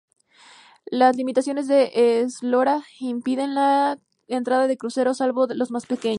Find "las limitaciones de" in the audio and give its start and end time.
0.87-2.21